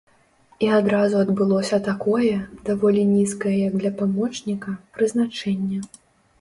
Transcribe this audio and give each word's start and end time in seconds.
І 0.67 0.69
адразу 0.77 1.19
адбылося 1.23 1.77
такое, 1.89 2.33
даволі 2.71 3.05
нізкае 3.13 3.55
як 3.67 3.79
для 3.85 3.95
памочніка, 4.03 4.77
прызначэнне. 4.99 5.79